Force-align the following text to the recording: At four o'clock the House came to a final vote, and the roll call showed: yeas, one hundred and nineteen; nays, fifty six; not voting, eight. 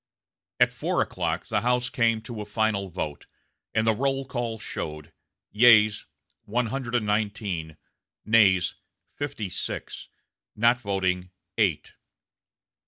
At 0.59 0.71
four 0.71 1.03
o'clock 1.03 1.45
the 1.45 1.61
House 1.61 1.89
came 1.91 2.21
to 2.23 2.41
a 2.41 2.45
final 2.45 2.89
vote, 2.89 3.27
and 3.71 3.85
the 3.85 3.93
roll 3.93 4.25
call 4.25 4.57
showed: 4.57 5.13
yeas, 5.51 6.05
one 6.45 6.65
hundred 6.65 6.95
and 6.95 7.05
nineteen; 7.05 7.77
nays, 8.25 8.73
fifty 9.13 9.47
six; 9.47 10.09
not 10.55 10.79
voting, 10.79 11.29
eight. 11.59 11.93